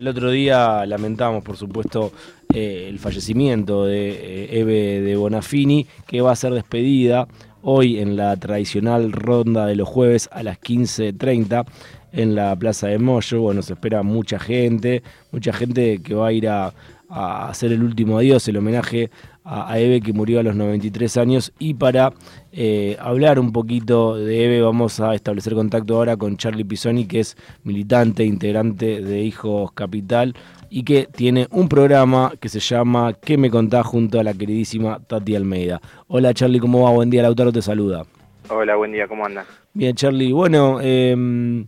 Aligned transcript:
El 0.00 0.06
otro 0.06 0.30
día 0.30 0.86
lamentamos, 0.86 1.42
por 1.42 1.56
supuesto, 1.56 2.12
eh, 2.54 2.86
el 2.88 3.00
fallecimiento 3.00 3.84
de 3.84 4.10
eh, 4.10 4.60
Eve 4.60 5.00
de 5.00 5.16
Bonafini, 5.16 5.88
que 6.06 6.20
va 6.20 6.30
a 6.30 6.36
ser 6.36 6.52
despedida 6.54 7.26
hoy 7.62 7.98
en 7.98 8.16
la 8.16 8.36
tradicional 8.36 9.10
ronda 9.10 9.66
de 9.66 9.74
los 9.74 9.88
jueves 9.88 10.28
a 10.30 10.44
las 10.44 10.60
15.30 10.60 11.66
en 12.12 12.36
la 12.36 12.54
Plaza 12.54 12.86
de 12.86 13.00
Moyo. 13.00 13.40
Bueno, 13.40 13.60
se 13.62 13.72
espera 13.72 14.04
mucha 14.04 14.38
gente, 14.38 15.02
mucha 15.32 15.52
gente 15.52 16.00
que 16.00 16.14
va 16.14 16.28
a 16.28 16.32
ir 16.32 16.48
a, 16.48 16.72
a 17.08 17.48
hacer 17.48 17.72
el 17.72 17.82
último 17.82 18.18
adiós, 18.18 18.46
el 18.46 18.58
homenaje 18.58 19.10
a, 19.48 19.78
Eve 19.78 20.00
que 20.00 20.12
murió 20.12 20.40
a 20.40 20.42
los 20.42 20.54
93 20.54 21.16
años. 21.16 21.52
Y 21.58 21.74
para 21.74 22.12
eh, 22.52 22.96
hablar 23.00 23.40
un 23.40 23.52
poquito 23.52 24.16
de 24.16 24.44
Eve 24.44 24.60
vamos 24.60 25.00
a 25.00 25.14
establecer 25.14 25.54
contacto 25.54 25.96
ahora 25.96 26.16
con 26.16 26.36
Charlie 26.36 26.64
Pisoni, 26.64 27.06
que 27.06 27.20
es 27.20 27.36
militante, 27.64 28.24
integrante 28.24 29.00
de 29.00 29.22
Hijos 29.22 29.72
Capital 29.72 30.34
y 30.70 30.82
que 30.82 31.06
tiene 31.06 31.48
un 31.50 31.68
programa 31.68 32.32
que 32.38 32.48
se 32.48 32.60
llama 32.60 33.14
¿Qué 33.14 33.38
me 33.38 33.50
contás? 33.50 33.86
junto 33.86 34.20
a 34.20 34.24
la 34.24 34.34
queridísima 34.34 35.00
Tati 35.00 35.34
Almeida. 35.34 35.80
Hola 36.08 36.34
Charlie, 36.34 36.60
¿cómo 36.60 36.82
va? 36.82 36.90
Buen 36.90 37.10
día, 37.10 37.22
Lautaro 37.22 37.52
te 37.52 37.62
saluda. 37.62 38.04
Hola, 38.50 38.76
buen 38.76 38.92
día, 38.92 39.06
¿cómo 39.06 39.24
andas? 39.26 39.46
Bien, 39.72 39.94
Charlie. 39.94 40.32
Bueno, 40.32 40.80
em, 40.80 41.66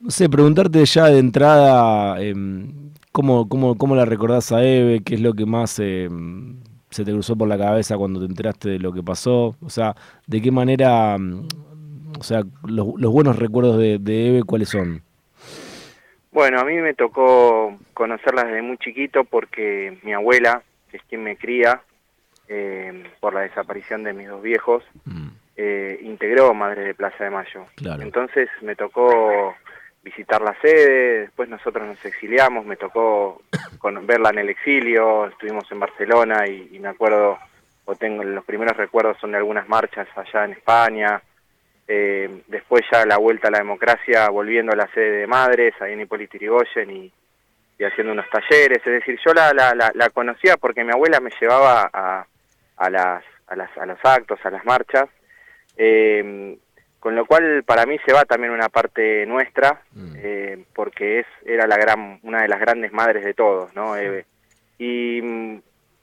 no 0.00 0.10
sé, 0.10 0.28
preguntarte 0.28 0.84
ya 0.84 1.06
de 1.06 1.18
entrada, 1.18 2.20
eh, 2.20 2.34
¿cómo, 3.12 3.48
cómo, 3.48 3.76
cómo 3.76 3.96
la 3.96 4.04
recordás 4.04 4.52
a 4.52 4.64
Eve? 4.64 5.00
¿Qué 5.04 5.14
es 5.14 5.20
lo 5.20 5.34
que 5.34 5.46
más 5.46 5.78
em, 5.78 6.56
se 6.90 7.04
te 7.04 7.12
cruzó 7.12 7.36
por 7.36 7.48
la 7.48 7.58
cabeza 7.58 7.96
cuando 7.96 8.20
te 8.20 8.26
enteraste 8.26 8.70
de 8.70 8.78
lo 8.78 8.92
que 8.92 9.02
pasó? 9.02 9.56
O 9.62 9.70
sea, 9.70 9.94
¿de 10.26 10.40
qué 10.40 10.50
manera, 10.50 11.16
mm, 11.18 11.48
o 12.18 12.22
sea, 12.22 12.42
los, 12.64 12.86
buenos 13.12 13.38
recuerdos 13.38 13.78
de, 13.78 14.28
Eve, 14.28 14.42
cuáles 14.44 14.68
son? 14.68 15.02
Bueno, 16.32 16.60
a 16.60 16.64
mí 16.64 16.74
me 16.76 16.94
tocó 16.94 17.78
conocerla 17.94 18.44
desde 18.44 18.62
muy 18.62 18.76
chiquito 18.78 19.24
porque 19.24 19.98
mi 20.02 20.12
abuela, 20.12 20.62
que 20.90 20.98
es 20.98 21.02
quien 21.08 21.24
me 21.24 21.36
cría, 21.36 21.82
eh, 22.48 23.04
por 23.20 23.34
la 23.34 23.40
desaparición 23.40 24.04
de 24.04 24.12
mis 24.12 24.28
dos 24.28 24.42
viejos, 24.42 24.84
mm. 25.04 25.28
eh, 25.56 25.98
integró 26.02 26.52
Madre 26.54 26.84
de 26.84 26.94
Plaza 26.94 27.24
de 27.24 27.30
Mayo. 27.30 27.66
Entonces 28.00 28.48
me 28.60 28.76
tocó 28.76 29.54
visitar 30.06 30.40
la 30.40 30.56
sede, 30.60 31.22
después 31.22 31.48
nosotros 31.48 31.84
nos 31.84 32.04
exiliamos, 32.04 32.64
me 32.64 32.76
tocó 32.76 33.42
con, 33.78 34.06
verla 34.06 34.30
en 34.30 34.38
el 34.38 34.50
exilio, 34.50 35.26
estuvimos 35.26 35.64
en 35.72 35.80
Barcelona 35.80 36.46
y, 36.46 36.78
me 36.78 36.86
acuerdo, 36.86 37.36
o 37.86 37.96
tengo 37.96 38.22
los 38.22 38.44
primeros 38.44 38.76
recuerdos 38.76 39.18
son 39.20 39.32
de 39.32 39.38
algunas 39.38 39.68
marchas 39.68 40.06
allá 40.14 40.44
en 40.44 40.52
España, 40.52 41.20
eh, 41.88 42.42
después 42.46 42.84
ya 42.92 43.04
la 43.04 43.16
vuelta 43.16 43.48
a 43.48 43.50
la 43.50 43.58
democracia, 43.58 44.28
volviendo 44.28 44.72
a 44.72 44.76
la 44.76 44.86
sede 44.94 45.22
de 45.22 45.26
Madres, 45.26 45.74
ahí 45.80 45.94
en 45.94 46.02
Hipólito 46.02 46.38
Yrigoyen 46.38 46.88
y, 46.88 47.12
y 47.76 47.84
haciendo 47.84 48.12
unos 48.12 48.30
talleres, 48.30 48.78
es 48.78 48.92
decir, 48.92 49.18
yo 49.26 49.34
la, 49.34 49.52
la, 49.52 49.90
la, 49.92 50.10
conocía 50.10 50.56
porque 50.56 50.84
mi 50.84 50.92
abuela 50.92 51.18
me 51.18 51.32
llevaba 51.40 51.90
a, 51.92 52.24
a, 52.76 52.90
las, 52.90 53.24
a, 53.48 53.56
las, 53.56 53.76
a 53.76 53.86
los 53.86 53.98
actos, 54.04 54.38
a 54.44 54.50
las 54.50 54.64
marchas, 54.64 55.08
eh, 55.76 56.56
con 57.06 57.14
lo 57.14 57.24
cual 57.24 57.62
para 57.62 57.86
mí 57.86 58.00
se 58.04 58.12
va 58.12 58.24
también 58.24 58.52
una 58.52 58.68
parte 58.68 59.24
nuestra, 59.26 59.80
mm. 59.92 60.12
eh, 60.16 60.64
porque 60.74 61.20
es 61.20 61.26
era 61.44 61.64
la 61.68 61.76
gran, 61.76 62.18
una 62.24 62.42
de 62.42 62.48
las 62.48 62.58
grandes 62.58 62.92
madres 62.92 63.24
de 63.24 63.32
todos, 63.32 63.72
¿no? 63.76 63.94
y, 64.76 65.62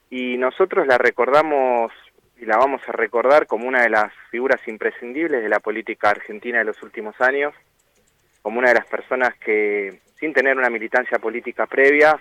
y 0.09 0.37
nosotros 0.37 0.87
la 0.87 0.97
recordamos 0.97 1.91
y 2.37 2.45
la 2.45 2.55
vamos 2.55 2.81
a 2.87 2.93
recordar 2.93 3.47
como 3.47 3.67
una 3.67 3.81
de 3.81 3.89
las 3.89 4.13
figuras 4.31 4.65
imprescindibles 4.65 5.43
de 5.43 5.49
la 5.49 5.59
política 5.59 6.11
argentina 6.11 6.59
de 6.59 6.63
los 6.63 6.81
últimos 6.81 7.19
años, 7.19 7.53
como 8.41 8.59
una 8.59 8.69
de 8.69 8.75
las 8.75 8.85
personas 8.85 9.35
que, 9.39 9.99
sin 10.17 10.31
tener 10.31 10.55
una 10.55 10.69
militancia 10.69 11.19
política 11.19 11.65
previa, 11.65 12.17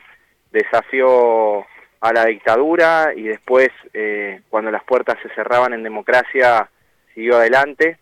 desafió 0.50 1.64
a 2.00 2.12
la 2.12 2.24
dictadura 2.24 3.12
y 3.14 3.28
después, 3.28 3.68
eh, 3.94 4.40
cuando 4.50 4.72
las 4.72 4.82
puertas 4.82 5.18
se 5.22 5.32
cerraban 5.36 5.72
en 5.72 5.84
democracia, 5.84 6.68
siguió 7.14 7.36
adelante 7.36 8.01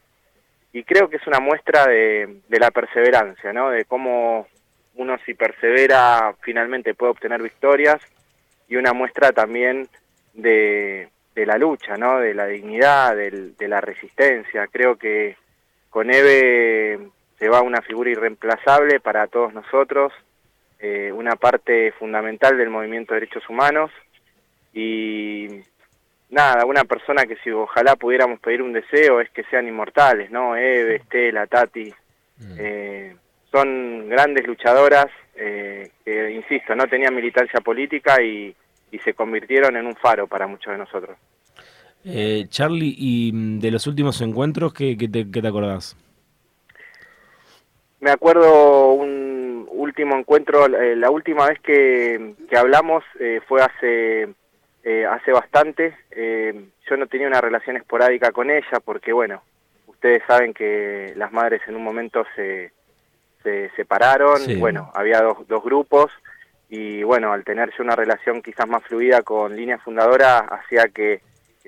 y 0.72 0.84
creo 0.84 1.08
que 1.08 1.16
es 1.16 1.26
una 1.26 1.40
muestra 1.40 1.86
de, 1.86 2.40
la 2.48 2.70
perseverancia, 2.70 3.52
¿no? 3.52 3.70
De 3.70 3.84
cómo 3.84 4.46
uno 4.94 5.16
si 5.24 5.34
persevera 5.34 6.34
finalmente 6.42 6.94
puede 6.94 7.12
obtener 7.12 7.42
victorias 7.42 8.00
y 8.68 8.76
una 8.76 8.92
muestra 8.92 9.32
también 9.32 9.88
de, 10.34 11.08
la 11.34 11.56
lucha, 11.56 11.96
¿no? 11.96 12.18
De 12.18 12.34
la 12.34 12.46
dignidad, 12.46 13.16
de 13.16 13.68
la 13.68 13.80
resistencia. 13.80 14.66
Creo 14.66 14.96
que 14.96 15.36
con 15.88 16.12
Eve 16.12 16.98
se 17.38 17.48
va 17.48 17.62
una 17.62 17.80
figura 17.80 18.10
irreemplazable 18.10 19.00
para 19.00 19.26
todos 19.26 19.54
nosotros, 19.54 20.12
eh, 20.78 21.10
una 21.12 21.36
parte 21.36 21.92
fundamental 21.92 22.56
del 22.56 22.70
movimiento 22.70 23.14
de 23.14 23.20
derechos 23.20 23.48
humanos 23.48 23.90
y 24.72 25.60
nada, 26.30 26.64
una 26.64 26.84
persona 26.84 27.26
que 27.26 27.36
si 27.42 27.50
ojalá 27.50 27.96
pudiéramos 27.96 28.40
pedir 28.40 28.62
un 28.62 28.72
deseo 28.72 29.20
es 29.20 29.30
que 29.30 29.44
sean 29.44 29.68
inmortales, 29.68 30.30
¿no? 30.30 30.56
Eve, 30.56 30.96
Estela, 30.96 31.46
Tati, 31.46 31.92
mm. 32.38 32.54
eh, 32.58 33.16
son 33.50 34.08
grandes 34.08 34.46
luchadoras 34.46 35.06
eh, 35.34 35.90
que, 36.04 36.30
insisto, 36.32 36.74
no 36.74 36.86
tenían 36.86 37.14
militancia 37.14 37.60
política 37.60 38.22
y, 38.22 38.54
se 39.04 39.14
convirtieron 39.14 39.76
en 39.76 39.86
un 39.86 39.94
faro 39.94 40.26
para 40.26 40.48
muchos 40.48 40.72
de 40.72 40.78
nosotros. 40.78 41.16
Eh, 42.04 42.46
Charlie, 42.48 42.92
y 42.98 43.30
mm, 43.32 43.60
de 43.60 43.70
los 43.70 43.86
últimos 43.86 44.20
encuentros, 44.20 44.74
¿qué, 44.74 44.96
te, 44.96 45.30
qué 45.30 45.40
te 45.40 45.46
acordás? 45.46 45.96
Me 48.00 48.10
acuerdo 48.10 48.92
un 48.92 49.68
último 49.70 50.16
encuentro, 50.16 50.66
la 50.66 51.10
última 51.10 51.46
vez 51.46 51.60
que, 51.60 52.34
que 52.48 52.56
hablamos 52.56 53.04
fue 53.46 53.62
hace 53.62 54.28
eh, 54.84 55.06
hace 55.06 55.32
bastante. 55.32 55.96
Eh, 56.10 56.68
yo 56.88 56.96
no 56.96 57.06
tenía 57.06 57.26
una 57.26 57.40
relación 57.40 57.76
esporádica 57.76 58.32
con 58.32 58.50
ella 58.50 58.80
porque, 58.84 59.12
bueno, 59.12 59.42
ustedes 59.86 60.22
saben 60.26 60.54
que 60.54 61.12
las 61.16 61.32
madres 61.32 61.60
en 61.66 61.76
un 61.76 61.84
momento 61.84 62.24
se, 62.34 62.72
se 63.42 63.70
separaron, 63.76 64.40
bueno, 64.58 64.90
había 64.94 65.20
dos, 65.20 65.46
dos 65.46 65.62
grupos 65.62 66.10
y, 66.68 67.02
bueno, 67.02 67.32
al 67.32 67.44
tener 67.44 67.70
yo 67.76 67.82
una 67.82 67.96
relación 67.96 68.42
quizás 68.42 68.68
más 68.68 68.82
fluida 68.84 69.22
con 69.22 69.56
línea 69.56 69.78
fundadora, 69.78 70.38
hacía 70.38 70.84
que, 70.88 71.20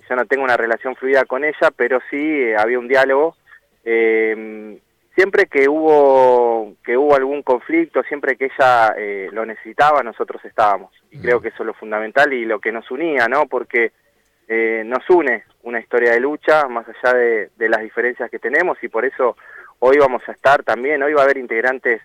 yo 0.09 0.17
no 0.17 0.25
tenga 0.27 0.45
una 0.45 0.57
relación 0.57 0.97
fluida 0.97 1.25
con 1.25 1.45
ella, 1.45 1.71
pero 1.77 2.01
sí 2.11 2.17
eh, 2.17 2.57
había 2.57 2.79
un 2.79 2.89
diálogo. 2.89 3.37
Eh, 3.85 4.79
siempre 5.15 5.47
que 5.47 5.69
hubo 5.69 6.75
que 6.85 6.97
hubo 6.97 7.15
algún 7.15 7.43
conflicto, 7.43 8.03
siempre 8.05 8.37
que 8.37 8.47
ella 8.47 8.95
eh, 8.97 9.29
lo 9.33 9.45
necesitaba, 9.45 10.03
nosotros 10.03 10.45
estábamos. 10.45 10.93
Y 11.11 11.21
creo 11.21 11.41
que 11.41 11.49
eso 11.49 11.63
es 11.63 11.67
lo 11.67 11.75
fundamental 11.75 12.33
y 12.33 12.45
lo 12.45 12.61
que 12.61 12.73
nos 12.73 12.91
unía, 12.91 13.29
¿no? 13.29 13.47
Porque 13.47 13.93
eh, 14.49 14.83
nos 14.85 15.09
une 15.11 15.45
una 15.63 15.81
historia 15.81 16.13
de 16.13 16.21
lucha, 16.21 16.67
más 16.69 16.87
allá 16.89 17.17
de, 17.17 17.69
las 17.69 17.81
diferencias 17.83 18.31
que 18.31 18.39
tenemos, 18.39 18.77
y 18.83 18.89
por 18.89 19.05
eso 19.05 19.37
hoy 19.79 19.97
vamos 19.99 20.23
a 20.27 20.33
estar 20.33 20.63
también, 20.65 21.03
hoy 21.03 21.13
va 21.13 21.23
a 21.23 21.25
haber 21.25 21.39
integrantes 21.39 22.03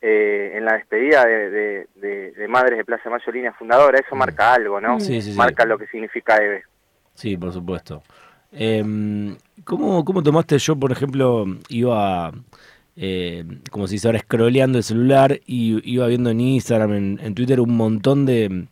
eh, 0.00 0.52
en 0.54 0.64
la 0.64 0.74
despedida 0.74 1.24
de, 1.26 2.46
Madres 2.48 2.78
de 2.78 2.84
Plaza 2.84 3.10
Mayo 3.10 3.30
Línea 3.32 3.52
Fundadora, 3.52 3.98
eso 3.98 4.16
marca 4.16 4.54
algo, 4.54 4.80
¿no? 4.80 4.98
marca 5.36 5.64
lo 5.66 5.78
que 5.78 5.86
significa 5.88 6.36
EVE. 6.36 6.62
Sí, 7.14 7.36
por 7.36 7.52
supuesto. 7.52 8.02
Eh, 8.56 9.36
¿cómo, 9.64 10.04
¿Cómo 10.04 10.22
tomaste 10.22 10.58
yo, 10.58 10.76
por 10.76 10.92
ejemplo, 10.92 11.44
iba, 11.68 12.32
eh, 12.96 13.44
como 13.70 13.88
si 13.88 13.98
se 13.98 14.06
ahora 14.06 14.20
scrolleando 14.20 14.78
el 14.78 14.84
celular 14.84 15.40
y 15.44 15.90
iba 15.90 16.06
viendo 16.06 16.30
en 16.30 16.40
Instagram, 16.40 17.18
en, 17.20 17.34
Twitter, 17.34 17.60
un 17.60 17.76
montón 17.76 18.26
de, 18.26 18.66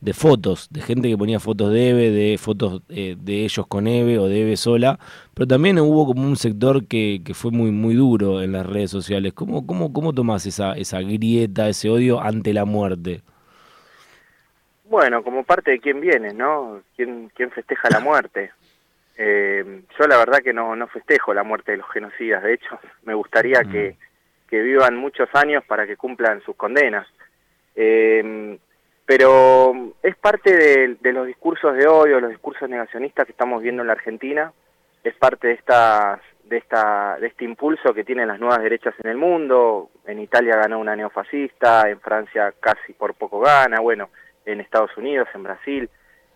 de, 0.00 0.12
fotos, 0.12 0.68
de 0.70 0.82
gente 0.82 1.08
que 1.08 1.16
ponía 1.16 1.40
fotos 1.40 1.72
de 1.72 1.90
Eve, 1.90 2.10
de 2.10 2.36
fotos 2.36 2.82
eh, 2.90 3.16
de 3.18 3.44
ellos 3.44 3.66
con 3.66 3.86
Eve 3.86 4.18
o 4.18 4.26
de 4.26 4.42
Eve 4.42 4.56
sola, 4.58 4.98
pero 5.32 5.46
también 5.46 5.78
hubo 5.78 6.06
como 6.06 6.22
un 6.22 6.36
sector 6.36 6.86
que, 6.86 7.22
que 7.24 7.32
fue 7.32 7.50
muy, 7.50 7.70
muy 7.70 7.94
duro 7.94 8.42
en 8.42 8.52
las 8.52 8.66
redes 8.66 8.90
sociales. 8.90 9.32
¿Cómo, 9.32 9.66
cómo, 9.66 9.92
cómo 9.94 10.12
tomás 10.12 10.44
esa, 10.44 10.74
esa 10.74 11.00
grieta, 11.00 11.68
ese 11.70 11.88
odio 11.88 12.20
ante 12.20 12.52
la 12.52 12.66
muerte? 12.66 13.22
Bueno, 14.84 15.22
como 15.22 15.42
parte 15.42 15.70
de 15.70 15.80
quién 15.80 16.02
viene, 16.02 16.34
¿no? 16.34 16.82
¿Quién, 16.96 17.30
quién 17.34 17.50
festeja 17.50 17.88
la 17.88 18.00
muerte? 18.00 18.50
Eh, 19.16 19.82
yo 19.98 20.06
la 20.06 20.16
verdad 20.18 20.38
que 20.42 20.52
no, 20.52 20.74
no 20.74 20.86
festejo 20.88 21.34
la 21.34 21.42
muerte 21.42 21.72
de 21.72 21.78
los 21.78 21.90
genocidas, 21.90 22.42
de 22.42 22.54
hecho 22.54 22.78
me 23.04 23.14
gustaría 23.14 23.62
que, 23.64 23.96
mm. 23.98 24.48
que, 24.48 24.62
vivan 24.62 24.96
muchos 24.96 25.28
años 25.34 25.62
para 25.64 25.86
que 25.86 25.96
cumplan 25.96 26.42
sus 26.42 26.56
condenas. 26.56 27.06
Eh, 27.74 28.58
pero 29.04 29.94
es 30.02 30.16
parte 30.16 30.56
de, 30.56 30.96
de, 31.00 31.12
los 31.12 31.26
discursos 31.26 31.76
de 31.76 31.86
odio, 31.86 32.20
los 32.20 32.30
discursos 32.30 32.68
negacionistas 32.68 33.26
que 33.26 33.32
estamos 33.32 33.62
viendo 33.62 33.82
en 33.82 33.88
la 33.88 33.94
Argentina, 33.94 34.52
es 35.04 35.14
parte 35.16 35.48
de 35.48 35.54
esta 35.54 36.20
de 36.44 36.58
esta 36.58 37.18
de 37.18 37.28
este 37.28 37.44
impulso 37.44 37.94
que 37.94 38.04
tienen 38.04 38.28
las 38.28 38.38
nuevas 38.38 38.62
derechas 38.62 38.94
en 39.02 39.10
el 39.10 39.16
mundo. 39.16 39.90
En 40.06 40.20
Italia 40.20 40.56
ganó 40.56 40.78
una 40.78 40.94
neofascista, 40.94 41.88
en 41.88 42.00
Francia 42.00 42.52
casi 42.60 42.92
por 42.92 43.14
poco 43.14 43.40
gana, 43.40 43.80
bueno, 43.80 44.10
en 44.44 44.60
Estados 44.60 44.96
Unidos, 44.96 45.28
en 45.34 45.42
Brasil. 45.42 45.90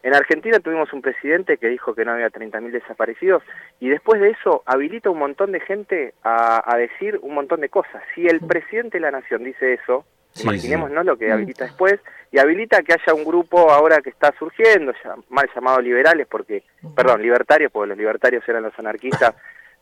En 0.07 0.15
Argentina 0.15 0.61
tuvimos 0.61 0.93
un 0.93 1.03
presidente 1.03 1.57
que 1.57 1.67
dijo 1.67 1.93
que 1.93 2.05
no 2.05 2.13
había 2.13 2.31
30.000 2.31 2.71
desaparecidos 2.71 3.43
y 3.81 3.89
después 3.89 4.21
de 4.21 4.31
eso 4.31 4.63
habilita 4.65 5.11
un 5.11 5.19
montón 5.19 5.51
de 5.51 5.59
gente 5.59 6.15
a, 6.23 6.77
decir 6.79 7.19
un 7.23 7.35
montón 7.35 7.61
de 7.61 7.69
cosas. 7.69 8.05
Si 8.15 8.25
el 8.25 8.39
presidente 8.39 8.99
de 8.99 9.01
la 9.01 9.11
nación 9.11 9.43
dice 9.43 9.75
eso, 9.75 10.05
Imaginémonos 10.41 11.05
lo 11.05 11.17
que 11.17 11.33
habilita 11.33 11.65
después 11.65 11.99
y 12.31 12.39
habilita 12.39 12.83
que 12.83 12.93
haya 12.93 13.15
un 13.15 13.25
grupo 13.25 13.73
ahora 13.73 14.01
que 14.01 14.11
está 14.11 14.33
surgiendo, 14.39 14.93
mal 15.29 15.49
llamado 15.53 15.81
liberales, 15.81 16.29
porque, 16.29 16.63
perdón, 16.95 17.21
libertarios, 17.23 17.73
porque 17.73 17.89
los 17.89 17.99
libertarios 17.99 18.49
eran 18.49 18.63
los 18.63 18.79
anarquistas 18.79 19.35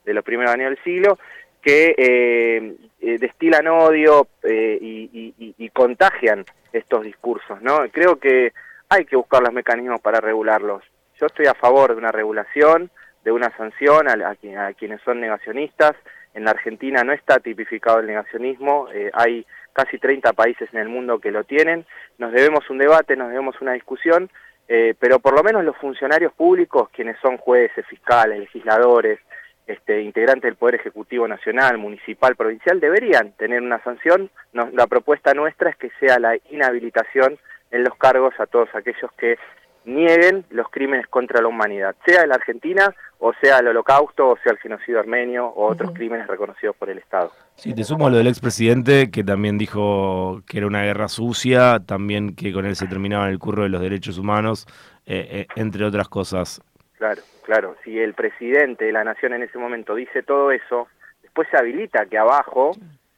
de 0.05 0.13
los 0.15 0.23
primeros 0.23 0.51
años 0.55 0.71
del 0.71 0.83
siglo, 0.83 1.19
que 1.61 1.93
eh, 1.95 2.75
eh, 2.99 3.17
destilan 3.19 3.67
odio 3.67 4.27
eh, 4.41 4.79
y, 4.81 5.69
contagian 5.69 6.45
estos 6.73 7.03
discursos, 7.03 7.61
¿no? 7.61 7.81
Creo 7.91 8.17
que 8.17 8.53
hay 8.89 9.05
que 9.05 9.15
buscar 9.15 9.41
los 9.41 9.53
mecanismos 9.53 10.01
para 10.01 10.19
regularlos. 10.19 10.83
Yo 11.19 11.27
estoy 11.27 11.47
a 11.47 11.53
favor 11.53 11.91
de 11.91 11.97
una 11.97 12.11
regulación, 12.11 12.89
de 13.23 13.31
una 13.31 13.55
sanción 13.57 14.07
a, 14.09 14.35
quienes 14.75 15.01
son 15.01 15.21
negacionistas. 15.21 15.93
En 16.33 16.43
la 16.43 16.51
Argentina 16.51 17.03
no 17.03 17.13
está 17.13 17.39
tipificado 17.39 17.99
el 17.99 18.07
negacionismo, 18.07 18.87
hay 19.13 19.45
casi 19.73 19.97
30 19.97 20.33
países 20.33 20.69
en 20.73 20.79
el 20.79 20.89
mundo 20.89 21.19
que 21.19 21.31
lo 21.31 21.43
tienen. 21.43 21.85
Nos 22.17 22.33
debemos 22.33 22.69
un 22.69 22.77
debate, 22.77 23.15
nos 23.15 23.29
debemos 23.29 23.59
una 23.61 23.73
discusión, 23.73 24.29
pero 24.67 25.19
por 25.19 25.33
lo 25.33 25.43
menos 25.43 25.63
los 25.63 25.77
funcionarios 25.77 26.33
públicos, 26.33 26.89
quienes 26.91 27.17
son 27.19 27.37
jueces, 27.37 27.85
fiscales, 27.87 28.39
legisladores, 28.39 29.19
este, 29.67 30.01
integrantes 30.01 30.43
del 30.43 30.57
Poder 30.57 30.75
Ejecutivo 30.75 31.27
Nacional, 31.27 31.77
Municipal, 31.77 32.35
Provincial, 32.35 32.79
deberían 32.79 33.31
tener 33.31 33.61
una 33.61 33.81
sanción. 33.83 34.29
la 34.53 34.87
propuesta 34.87 35.33
nuestra 35.33 35.71
es 35.71 35.75
que 35.77 35.89
sea 35.99 36.19
la 36.19 36.37
inhabilitación 36.51 37.39
en 37.71 37.83
los 37.83 37.95
cargos 37.95 38.33
a 38.39 38.45
todos 38.45 38.69
aquellos 38.73 39.11
que 39.17 39.37
nieguen 39.85 40.45
los 40.49 40.67
crímenes 40.69 41.07
contra 41.07 41.41
la 41.41 41.47
humanidad, 41.47 41.95
sea 42.05 42.23
en 42.23 42.29
la 42.29 42.35
Argentina 42.35 42.93
o 43.19 43.33
sea 43.41 43.59
el 43.59 43.67
holocausto 43.67 44.29
o 44.29 44.37
sea 44.37 44.51
el 44.51 44.57
genocidio 44.57 44.99
armenio 44.99 45.47
o 45.47 45.67
otros 45.67 45.91
crímenes 45.91 46.27
reconocidos 46.27 46.75
por 46.75 46.89
el 46.89 46.97
Estado. 46.97 47.31
Sí, 47.55 47.73
te 47.73 47.83
sumo 47.83 48.07
a 48.07 48.09
lo 48.09 48.17
del 48.17 48.27
expresidente 48.27 49.09
que 49.11 49.23
también 49.23 49.57
dijo 49.57 50.41
que 50.47 50.57
era 50.57 50.67
una 50.67 50.83
guerra 50.83 51.07
sucia, 51.07 51.79
también 51.85 52.35
que 52.35 52.51
con 52.51 52.65
él 52.65 52.75
se 52.75 52.87
terminaba 52.87 53.29
el 53.29 53.39
curro 53.39 53.63
de 53.63 53.69
los 53.69 53.81
derechos 53.81 54.17
humanos, 54.17 54.67
eh, 55.05 55.27
eh, 55.29 55.47
entre 55.55 55.85
otras 55.85 56.09
cosas. 56.09 56.61
Claro, 56.97 57.21
claro. 57.43 57.75
Si 57.83 57.99
el 57.99 58.13
presidente 58.13 58.85
de 58.85 58.91
la 58.91 59.03
nación 59.03 59.33
en 59.33 59.43
ese 59.43 59.57
momento 59.57 59.95
dice 59.95 60.23
todo 60.23 60.51
eso, 60.51 60.87
después 61.21 61.47
se 61.51 61.57
habilita 61.57 62.05
que 62.05 62.17
abajo, 62.17 62.71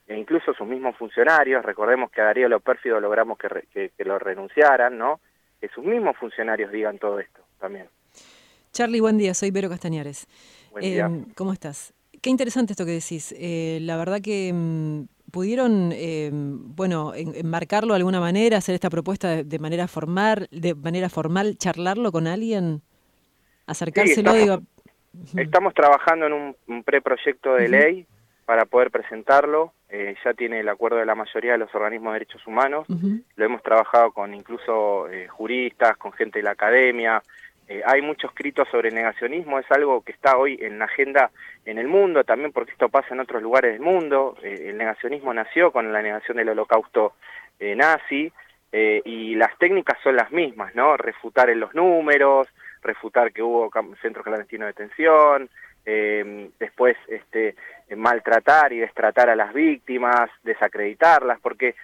e 0.08 0.18
incluso 0.18 0.54
sus 0.54 0.68
mismos 0.68 0.96
funcionarios, 0.96 1.64
recordemos 1.64 2.10
que 2.12 2.22
a 2.22 2.26
Darío 2.26 2.48
Lo 2.48 2.60
Pérfido 2.60 3.00
logramos 3.00 3.38
que, 3.38 3.92
que, 3.96 4.06
lo 4.06 4.18
renunciaran, 4.18 4.98
¿no? 4.98 5.20
Que 5.60 5.68
sus 5.70 5.84
mismos 5.84 6.16
funcionarios 6.18 6.72
digan 6.72 6.98
todo 6.98 7.20
esto 7.20 7.42
también. 7.60 7.88
Charlie, 8.72 9.02
buen 9.02 9.18
día, 9.18 9.34
soy 9.34 9.52
Vero 9.52 9.70
Castañares. 9.70 10.28
Buen 10.72 10.84
día. 10.84 11.06
Em, 11.06 11.26
¿Cómo 11.36 11.52
estás? 11.52 11.94
Qué 12.22 12.30
interesante 12.30 12.74
esto 12.74 12.86
que 12.86 12.92
decís. 12.92 13.36
Eh, 13.38 13.80
la 13.82 13.98
verdad 13.98 14.22
que 14.22 14.52
mm, 14.54 15.04
pudieron, 15.32 15.92
em, 15.92 16.76
bueno, 16.76 17.14
enmarcarlo 17.14 17.94
de 17.94 17.98
alguna 17.98 18.20
manera, 18.20 18.58
hacer 18.58 18.76
esta 18.76 18.90
propuesta 18.90 19.44
de, 19.44 19.60
manera 19.60 19.88
formal, 19.88 20.48
de 20.52 20.74
manera 20.74 21.10
formal, 21.10 21.58
charlarlo 21.58 22.12
con 22.12 22.28
alguien 22.28 22.82
acercárselo, 23.66 24.64
estamos, 25.36 25.74
trabajando 25.74 26.28
en 26.28 26.56
un, 26.68 26.84
preproyecto 26.84 27.54
de 27.54 27.68
ley 27.68 28.08
para 28.46 28.66
poder 28.66 28.92
presentarlo. 28.92 29.74
Eh, 29.90 30.16
ya 30.24 30.34
tiene 30.34 30.60
el 30.60 30.70
acuerdo 30.70 30.98
de 30.98 31.06
la 31.06 31.16
mayoría 31.16 31.54
de 31.54 31.58
los 31.58 31.74
organismos 31.74 32.14
de 32.14 32.20
derechos 32.20 32.46
humanos. 32.46 32.86
Lo 33.36 33.46
hemos 33.46 33.64
trabajado 33.64 34.12
con 34.12 34.34
incluso 34.34 35.10
eh, 35.10 35.28
juristas, 35.28 35.96
con 35.98 36.12
gente 36.12 36.40
de 36.40 36.44
la 36.44 36.52
academia. 36.52 37.22
Eh, 37.70 37.82
hay 37.86 38.02
muchos 38.02 38.32
escritos 38.32 38.68
sobre 38.70 38.92
negacionismo. 38.92 39.60
Es 39.60 39.72
algo 39.72 40.02
que 40.02 40.12
está 40.12 40.38
hoy 40.38 40.58
en 40.62 40.80
la 40.80 40.86
agenda 40.86 41.32
en 41.66 41.78
el 41.78 41.88
mundo, 41.88 42.24
también 42.24 42.52
porque 42.52 42.72
esto 42.72 42.90
pasa 42.90 43.14
en 43.14 43.22
otros 43.22 43.42
lugares 43.42 43.74
del 43.74 43.82
mundo. 43.82 44.36
el 44.44 44.78
negacionismo 44.78 45.34
nació 45.34 45.72
con 45.72 45.92
la 45.94 46.02
negación 46.02 46.38
del 46.38 46.50
holocausto 46.50 47.14
nazi. 47.60 48.32
y 48.72 49.36
las 49.36 49.58
técnicas 49.58 49.98
son 50.04 50.16
las 50.18 50.32
mismas, 50.32 50.76
¿no? 50.76 50.98
Refutar 50.98 51.50
en 51.50 51.62
los 51.62 51.74
números, 51.74 52.48
refutar 52.82 53.32
que 53.32 53.42
hubo 53.42 53.72
centros 54.02 54.26
clandestinos 54.26 54.66
de 54.68 54.74
detención, 54.74 55.50
eh, 55.90 56.50
después 56.60 56.98
este, 57.08 57.56
maltratar 57.96 58.74
y 58.74 58.80
destratar 58.80 59.30
a 59.30 59.36
las 59.36 59.54
víctimas, 59.54 60.30
desacreditarlas, 60.44 61.40
porque, 61.40 61.76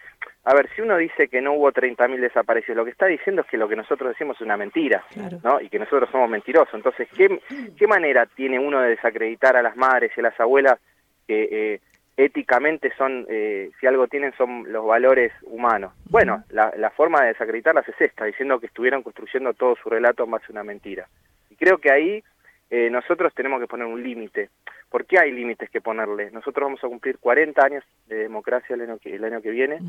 a 0.43 0.53
ver, 0.53 0.69
si 0.75 0.81
uno 0.81 0.97
dice 0.97 1.27
que 1.27 1.41
no 1.41 1.53
hubo 1.53 1.71
30.000 1.71 2.19
desaparecidos, 2.19 2.77
lo 2.77 2.85
que 2.85 2.91
está 2.91 3.05
diciendo 3.05 3.41
es 3.41 3.47
que 3.47 3.57
lo 3.57 3.69
que 3.69 3.75
nosotros 3.75 4.09
decimos 4.09 4.37
es 4.37 4.41
una 4.41 4.57
mentira, 4.57 5.03
¿no? 5.43 5.61
Y 5.61 5.69
que 5.69 5.79
nosotros 5.79 6.09
somos 6.11 6.29
mentirosos. 6.29 6.73
Entonces, 6.73 7.07
¿qué, 7.15 7.39
¿qué 7.77 7.87
manera 7.87 8.25
tiene 8.25 8.59
uno 8.59 8.81
de 8.81 8.89
desacreditar 8.89 9.55
a 9.55 9.61
las 9.61 9.75
madres 9.75 10.11
y 10.15 10.19
a 10.19 10.23
las 10.23 10.39
abuelas 10.39 10.79
que... 11.27 11.47
Eh, 11.51 11.81
éticamente 12.15 12.93
son, 12.95 13.25
eh, 13.27 13.71
si 13.79 13.87
algo 13.87 14.07
tienen, 14.07 14.33
son 14.37 14.71
los 14.71 14.85
valores 14.85 15.31
humanos. 15.43 15.93
Bueno, 16.09 16.43
la, 16.49 16.71
la, 16.77 16.91
forma 16.91 17.21
de 17.21 17.29
desacreditarlas 17.29 17.89
es 17.89 17.99
esta, 17.99 18.25
diciendo 18.25 18.59
que 18.59 18.67
estuvieron 18.67 19.01
construyendo 19.01 19.53
todo 19.53 19.75
su 19.81 19.89
relato 19.89 20.27
más 20.27 20.47
una 20.47 20.63
mentira. 20.63 21.07
Y 21.49 21.55
creo 21.55 21.79
que 21.79 21.91
ahí 21.91 22.23
eh, 22.69 22.89
nosotros 22.89 23.33
tenemos 23.35 23.59
que 23.59 23.67
poner 23.67 23.85
un 23.85 24.01
límite. 24.01 24.49
¿Por 24.93 25.07
qué 25.07 25.17
hay 25.17 25.31
límites 25.31 25.71
que 25.71 25.81
ponerle? 25.81 26.29
Nosotros 26.29 26.67
vamos 26.67 26.83
a 26.83 26.87
cumplir 26.87 27.17
40 27.17 27.65
años 27.65 27.83
de 28.05 28.15
democracia 28.17 28.75
el 28.75 28.81
año 28.81 28.99
que, 28.99 29.15
el 29.15 29.23
año 29.23 29.41
que 29.41 29.49
viene 29.49 29.79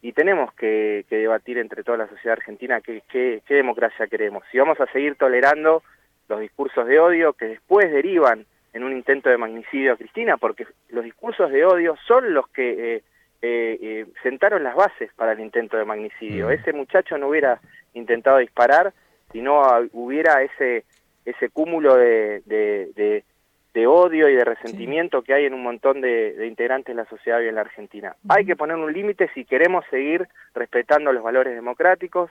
y 0.00 0.12
tenemos 0.12 0.54
que, 0.54 1.04
que, 1.08 1.16
debatir 1.16 1.58
entre 1.58 1.82
toda 1.82 1.98
la 1.98 2.06
sociedad 2.06 2.34
argentina 2.38 2.80
qué, 2.80 3.02
qué, 3.10 3.42
qué 3.48 3.54
democracia 3.54 4.06
queremos. 4.06 4.44
Si 4.52 4.58
vamos 4.58 4.78
a 4.78 4.86
seguir 4.92 5.16
tolerando 5.16 5.82
los 6.28 6.38
discursos 6.38 6.86
de 6.86 7.00
odio 7.00 7.32
que 7.32 7.46
después 7.46 7.90
derivan 7.90 8.46
en 8.72 8.84
un 8.84 8.92
intento 8.92 9.28
de 9.28 9.38
magnicidio 9.38 9.94
a 9.94 9.96
Cristina, 9.96 10.36
porque 10.36 10.68
los 10.90 11.02
discursos 11.02 11.50
de 11.50 11.64
odio 11.64 11.96
son 12.06 12.32
los 12.32 12.46
que 12.50 12.94
eh, 12.94 13.02
eh, 13.42 13.78
eh, 13.82 14.06
sentaron 14.22 14.62
las 14.62 14.76
bases 14.76 15.10
para 15.16 15.32
el 15.32 15.40
intento 15.40 15.76
de 15.76 15.84
magnicidio. 15.84 16.50
Ese 16.50 16.72
muchacho 16.72 17.18
no 17.18 17.26
hubiera 17.26 17.60
intentado 17.92 18.38
disparar 18.38 18.92
si 19.32 19.40
no 19.40 19.60
hubiera 19.94 20.44
ese, 20.44 20.84
ese 21.24 21.48
cúmulo 21.48 21.96
de, 21.96 22.40
de, 22.46 23.24
odio 23.86 24.28
y 24.28 24.36
de 24.36 24.44
resentimiento 24.44 25.22
que 25.22 25.34
hay 25.34 25.46
en 25.46 25.54
un 25.54 25.62
montón 25.62 26.00
de, 26.00 26.46
integrantes 26.46 26.94
de 26.94 27.02
la 27.02 27.08
sociedad 27.08 27.40
hoy 27.40 27.48
en 27.48 27.56
la 27.56 27.62
Argentina. 27.62 28.14
Hay 28.28 28.46
que 28.46 28.56
poner 28.56 28.76
un 28.76 28.92
límite 28.92 29.28
si 29.34 29.44
queremos 29.44 29.84
seguir 29.90 30.28
respetando 30.54 31.12
los 31.12 31.22
valores 31.22 31.54
democráticos. 31.54 32.30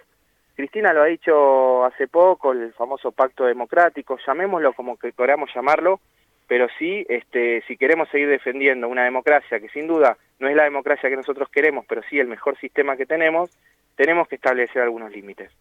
Cristina 0.56 0.94
lo 0.94 1.01
ha 1.01 1.07
dicho 1.07 1.84
hace 1.84 2.07
poco, 2.07 2.54
el 2.54 2.74
famoso 2.74 3.12
pacto 3.12 3.45
democrático, 3.45 4.18
llamémoslo 4.25 4.74
como 4.74 4.98
que 4.98 5.12
queramos 5.12 5.50
llamarlo, 5.54 6.00
pero 6.48 6.68
sí, 6.80 7.06
este, 7.10 7.62
si 7.68 7.75
queremos 7.75 8.07
seguir 8.10 8.30
defendiendo 8.30 8.88
una 8.88 9.04
democracia 9.04 9.60
que 9.60 9.69
sin 9.69 9.88
duda 9.88 10.18
no 10.39 10.48
es 10.48 10.56
la 10.56 10.63
democracia 10.63 11.10
que 11.10 11.16
nosotros 11.16 11.50
queremos, 11.50 11.86
pero 11.88 12.01
sí 12.10 12.19
el 12.19 12.28
mejor 12.28 12.57
sistema 12.57 12.96
que 12.96 13.06
tenemos, 13.06 13.50
tenemos 13.96 14.28
que 14.28 14.36
establecer 14.36 14.81
algunos 14.81 15.12
límites. 15.12 15.51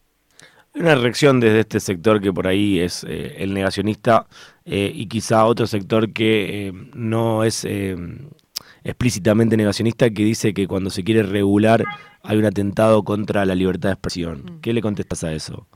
Una 0.75 0.95
reacción 0.95 1.39
desde 1.39 1.59
este 1.59 1.79
sector 1.79 2.21
que 2.21 2.33
por 2.33 2.47
ahí 2.47 2.79
es 2.79 3.03
eh, 3.03 3.35
el 3.37 3.53
negacionista 3.53 4.25
eh, 4.65 4.91
y 4.93 5.07
quizá 5.07 5.45
otro 5.45 5.67
sector 5.67 6.11
que 6.11 6.67
eh, 6.67 6.71
no 6.93 7.43
es 7.43 7.65
explícitamente 8.83 9.55
negacionista, 9.55 10.09
que 10.09 10.23
dice 10.23 10.53
que 10.53 10.67
cuando 10.67 10.89
se 10.89 11.03
quiere 11.03 11.23
regular 11.23 11.83
hay 12.23 12.37
un 12.37 12.45
atentado 12.45 13.03
contra 13.03 13.45
la 13.45 13.55
libertad 13.55 13.89
de 13.89 13.93
expresión. 13.93 14.43
Mm. 14.43 14.61
¿Qué 14.61 14.73
le 14.73 14.81
contestas 14.81 15.23
a 15.23 15.31
eso? 15.31 15.67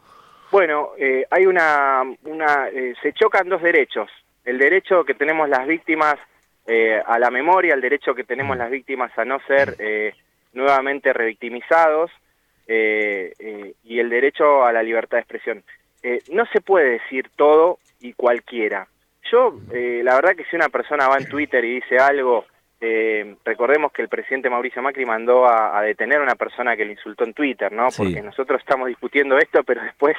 Bueno, 0.51 0.91
hay 1.29 1.45
una, 1.45 2.03
una 2.23 2.67
se 3.01 3.13
chocan 3.13 3.49
dos 3.49 3.61
derechos 3.61 4.09
el 4.47 4.57
derecho 4.57 5.03
que 5.03 5.13
tenemos 5.13 5.49
las 5.49 5.67
víctimas 5.67 6.15
eh, 6.65 7.01
a 7.05 7.19
la 7.19 7.29
memoria, 7.29 7.73
el 7.73 7.81
derecho 7.81 8.15
que 8.15 8.23
tenemos 8.23 8.55
mm. 8.55 8.59
las 8.59 8.71
víctimas 8.71 9.11
a 9.17 9.25
no 9.25 9.39
ser 9.45 9.75
eh, 9.77 10.13
nuevamente 10.53 11.11
revictimizados 11.11 12.09
y 12.67 13.99
el 13.99 14.09
derecho 14.09 14.65
a 14.65 14.73
la 14.73 14.83
libertad 14.83 15.17
de 15.17 15.21
expresión. 15.21 15.63
no 16.31 16.45
se 16.47 16.61
puede 16.61 16.91
decir 16.91 17.29
todo 17.35 17.79
y 17.99 18.13
cualquiera. 18.13 18.87
Yo, 19.31 19.59
la 19.71 20.15
verdad 20.15 20.35
que 20.35 20.45
si 20.45 20.55
una 20.55 20.69
persona 20.69 21.07
va 21.07 21.17
en 21.17 21.27
Twitter 21.27 21.63
y 21.63 21.75
dice 21.75 21.97
algo 21.97 22.45
eh, 22.79 23.37
recordemos 23.43 23.91
que 23.91 24.03
el 24.03 24.07
presidente 24.07 24.51
Mauricio 24.51 24.83
Macri 24.83 25.03
mandó 25.03 25.47
a, 25.47 25.81
detener 25.81 26.19
a 26.19 26.23
una 26.23 26.35
persona 26.35 26.77
que 26.77 26.85
le 26.85 26.91
insultó 26.91 27.23
en 27.23 27.33
Twitter, 27.33 27.71
¿no? 27.71 27.87
Porque 27.95 28.21
nosotros 28.21 28.59
estamos 28.61 28.87
discutiendo 28.87 29.35
esto, 29.37 29.63
pero 29.63 29.81
después 29.81 30.15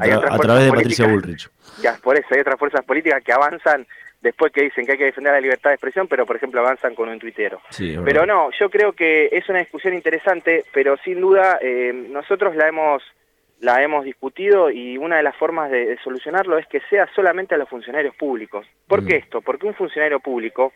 hay 0.00 0.12
otras 0.12 0.32
a 0.32 0.38
través 0.38 0.64
de 0.64 0.70
Patricia 0.70 1.06
Bullrich. 1.06 1.50
Ya, 1.82 1.98
por 2.02 2.16
eso 2.16 2.26
hay 2.30 2.40
otras 2.40 2.58
fuerzas 2.58 2.82
políticas 2.86 3.22
que 3.22 3.32
avanzan 3.32 3.86
después 4.20 4.52
que 4.52 4.64
dicen 4.64 4.84
que 4.84 4.92
hay 4.92 4.98
que 4.98 5.04
defender 5.04 5.32
la 5.32 5.40
libertad 5.40 5.70
de 5.70 5.74
expresión, 5.74 6.08
pero 6.08 6.26
por 6.26 6.36
ejemplo 6.36 6.60
avanzan 6.60 6.94
con 6.94 7.08
un 7.08 7.18
tuitero. 7.18 7.60
pero 8.04 8.26
no, 8.26 8.50
yo 8.58 8.68
creo 8.70 8.92
que 8.92 9.28
es 9.32 9.48
una 9.48 9.60
discusión 9.60 9.94
interesante, 9.94 10.64
pero 10.72 10.96
sin 10.98 11.20
duda 11.20 11.58
eh, 11.60 11.92
nosotros 11.92 12.56
la 12.56 12.68
hemos 12.68 13.02
la 13.60 13.82
hemos 13.82 14.04
discutido 14.04 14.70
y 14.70 14.98
una 14.98 15.16
de 15.16 15.22
las 15.24 15.36
formas 15.36 15.70
de, 15.70 15.98
solucionarlo 16.04 16.58
es 16.58 16.66
que 16.68 16.80
sea 16.88 17.08
solamente 17.14 17.54
a 17.54 17.58
los 17.58 17.68
funcionarios 17.68 18.14
públicos. 18.14 18.66
¿Por 18.86 19.04
qué 19.04 19.16
mm. 19.16 19.18
esto? 19.18 19.40
Porque 19.40 19.66
un 19.66 19.74
funcionario 19.74 20.20
público 20.20 20.72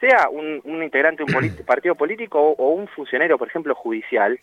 sea 0.00 0.28
un, 0.30 0.62
integrante 0.82 1.22
de 1.24 1.36
un 1.36 1.56
partido 1.66 1.94
político 1.94 2.40
o, 2.40 2.70
un 2.70 2.88
funcionario, 2.88 3.36
por 3.36 3.48
ejemplo, 3.48 3.74
judicial, 3.74 4.38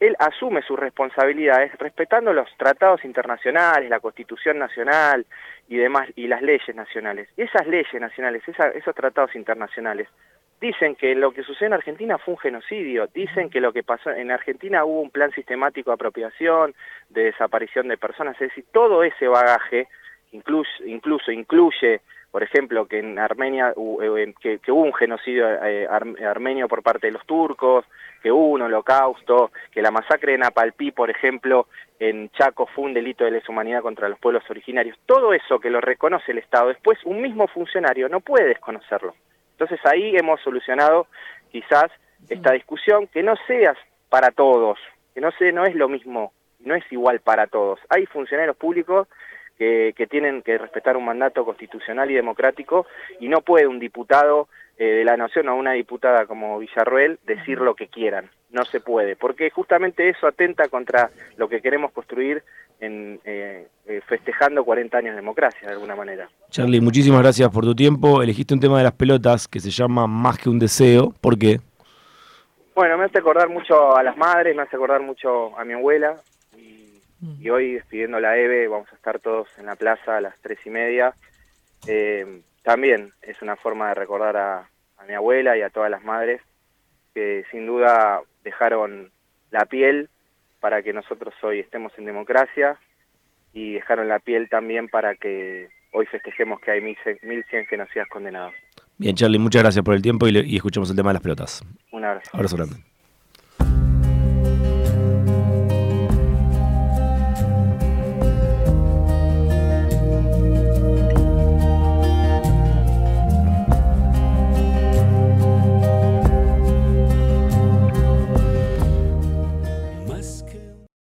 él 0.00 0.16
asume 0.18 0.62
sus 0.62 0.78
responsabilidades 0.78 1.72
respetando 1.78 2.32
los 2.32 2.48
tratados 2.56 3.04
internacionales, 3.04 3.90
la 3.90 4.00
Constitución 4.00 4.58
Nacional 4.58 5.26
y 5.68 5.76
demás, 5.76 6.08
y 6.16 6.26
las 6.26 6.40
leyes 6.40 6.74
nacionales. 6.74 7.28
Y 7.36 7.42
esas 7.42 7.66
leyes 7.66 8.00
nacionales, 8.00 8.42
esos 8.48 8.94
tratados 8.94 9.36
internacionales, 9.36 10.08
dicen 10.60 10.94
que 10.94 11.14
lo 11.14 11.32
que 11.32 11.42
sucedió 11.42 11.68
en 11.68 11.74
Argentina 11.74 12.18
fue 12.18 12.34
un 12.34 12.40
genocidio, 12.40 13.08
dicen 13.14 13.50
que 13.50 13.60
lo 13.60 13.72
que 13.72 13.82
pasó 13.82 14.10
en 14.10 14.30
Argentina 14.30 14.84
hubo 14.84 15.00
un 15.02 15.10
plan 15.10 15.30
sistemático 15.32 15.90
de 15.90 15.94
apropiación, 15.94 16.74
de 17.10 17.24
desaparición 17.24 17.88
de 17.88 17.96
personas, 17.96 18.34
es 18.34 18.48
decir, 18.48 18.64
todo 18.72 19.02
ese 19.02 19.28
bagaje 19.28 19.88
incluso 20.32 21.30
incluye, 21.30 22.00
por 22.30 22.42
ejemplo, 22.42 22.86
que 22.86 23.00
en 23.00 23.18
Armenia 23.18 23.74
eh, 23.76 24.34
que, 24.40 24.60
hubo 24.70 24.82
un 24.82 24.94
genocidio 24.94 25.48
eh, 25.64 25.88
armenio 25.88 26.68
por 26.68 26.82
parte 26.82 27.08
de 27.08 27.12
los 27.12 27.26
turcos, 27.26 27.84
que 28.22 28.30
hubo 28.30 28.48
un 28.48 28.62
holocausto, 28.62 29.50
que 29.72 29.82
la 29.82 29.90
masacre 29.90 30.32
de 30.32 30.38
Napalpí, 30.38 30.92
por 30.92 31.10
ejemplo, 31.10 31.66
en 31.98 32.30
Chaco 32.30 32.66
fue 32.66 32.84
un 32.84 32.94
delito 32.94 33.24
de 33.24 33.32
lesa 33.32 33.50
humanidad 33.50 33.82
contra 33.82 34.08
los 34.08 34.18
pueblos 34.18 34.44
originarios. 34.48 34.96
Todo 35.06 35.32
eso 35.32 35.58
que 35.58 35.70
lo 35.70 35.80
reconoce 35.80 36.32
el 36.32 36.38
Estado, 36.38 36.68
después 36.68 36.98
un 37.04 37.20
mismo 37.20 37.48
funcionario 37.48 38.08
no 38.08 38.20
puede 38.20 38.46
desconocerlo. 38.48 39.14
Entonces 39.52 39.80
ahí 39.84 40.16
hemos 40.16 40.40
solucionado 40.40 41.08
quizás 41.50 41.90
esta 42.28 42.52
discusión 42.52 43.08
que 43.08 43.22
no 43.22 43.34
sea 43.46 43.74
para 44.08 44.30
todos, 44.30 44.78
que 45.14 45.20
no, 45.20 45.30
sé, 45.32 45.52
no 45.52 45.64
es 45.64 45.74
lo 45.74 45.88
mismo, 45.88 46.32
no 46.60 46.74
es 46.74 46.84
igual 46.90 47.20
para 47.20 47.46
todos. 47.46 47.80
Hay 47.88 48.06
funcionarios 48.06 48.56
públicos 48.56 49.08
que, 49.60 50.06
tienen 50.08 50.40
que 50.40 50.56
respetar 50.56 50.96
un 50.96 51.04
mandato 51.04 51.44
constitucional 51.44 52.10
y 52.10 52.14
democrático 52.14 52.86
y 53.20 53.28
no 53.28 53.42
puede 53.42 53.66
un 53.66 53.78
diputado 53.78 54.48
eh, 54.78 54.84
de 54.84 55.04
la 55.04 55.18
nación 55.18 55.48
o 55.48 55.56
una 55.56 55.72
diputada 55.72 56.24
como 56.24 56.58
Villarruel 56.58 57.18
decir 57.26 57.60
lo 57.60 57.74
que 57.74 57.88
quieran. 57.88 58.30
No 58.50 58.64
se 58.64 58.80
puede, 58.80 59.16
porque 59.16 59.50
justamente 59.50 60.08
eso 60.08 60.26
atenta 60.26 60.68
contra 60.68 61.10
lo 61.36 61.46
que 61.46 61.60
queremos 61.60 61.92
construir 61.92 62.42
en, 62.80 63.20
eh, 63.24 63.66
eh, 63.86 64.00
festejando 64.08 64.64
40 64.64 64.96
años 64.96 65.10
de 65.10 65.16
democracia 65.16 65.68
de 65.68 65.74
alguna 65.74 65.94
manera. 65.94 66.30
Charlie, 66.48 66.80
muchísimas 66.80 67.20
gracias 67.20 67.50
por 67.50 67.64
tu 67.64 67.74
tiempo. 67.74 68.22
Elegiste 68.22 68.54
un 68.54 68.60
tema 68.60 68.78
de 68.78 68.84
las 68.84 68.94
pelotas 68.94 69.46
que 69.46 69.60
se 69.60 69.70
llama 69.70 70.06
Más 70.06 70.38
que 70.38 70.48
un 70.48 70.58
deseo. 70.58 71.12
¿Por 71.20 71.38
qué? 71.38 71.60
Bueno, 72.74 72.96
me 72.96 73.04
hace 73.04 73.18
acordar 73.18 73.50
mucho 73.50 73.94
a 73.94 74.02
las 74.02 74.16
madres, 74.16 74.56
me 74.56 74.62
hace 74.62 74.76
acordar 74.76 75.02
mucho 75.02 75.54
a 75.58 75.64
mi 75.64 75.74
abuela. 75.74 76.16
Y, 77.22 77.48
mm. 77.48 77.52
hoy, 77.52 77.72
despidiendo 77.74 78.20
la 78.20 78.36
EVE, 78.36 78.68
vamos 78.68 78.88
a 78.92 78.96
estar 78.96 79.18
todos 79.20 79.48
en 79.58 79.66
la 79.66 79.76
plaza 79.76 80.16
a 80.16 80.20
las 80.20 80.34
tres 80.40 80.58
y 80.64 80.70
media. 80.70 81.14
Eh, 81.86 82.42
también 82.62 83.12
es 83.22 83.40
una 83.42 83.56
forma 83.56 83.88
de 83.88 83.94
recordar 83.94 84.36
a, 84.36 84.68
a 84.98 85.04
mi 85.06 85.14
abuela 85.14 85.56
y 85.56 85.62
a 85.62 85.70
todas 85.70 85.90
las 85.90 86.04
madres 86.04 86.40
que 87.14 87.44
sin 87.50 87.66
duda 87.66 88.20
dejaron 88.44 89.10
la 89.50 89.66
piel 89.66 90.08
para 90.60 90.82
que 90.82 90.92
nosotros 90.92 91.34
hoy 91.42 91.60
estemos 91.60 91.92
en 91.98 92.04
democracia 92.04 92.78
y 93.52 93.74
dejaron 93.74 94.08
la 94.08 94.18
piel 94.18 94.48
también 94.48 94.88
para 94.88 95.14
que 95.16 95.68
hoy 95.92 96.06
festejemos 96.06 96.60
que 96.60 96.70
hay 96.70 96.80
1.100 96.80 97.66
genocidas 97.66 98.08
condenados. 98.08 98.54
Bien, 98.98 99.16
Charlie, 99.16 99.38
muchas 99.38 99.62
gracias 99.62 99.84
por 99.84 99.94
el 99.94 100.02
tiempo 100.02 100.28
y, 100.28 100.38
y 100.38 100.56
escuchamos 100.56 100.90
el 100.90 100.96
tema 100.96 101.10
de 101.10 101.14
las 101.14 101.22
pelotas. 101.22 101.64
Un 101.90 102.04
abrazo. 102.04 102.30
Abrazo 102.32 102.56
grande. 102.56 102.89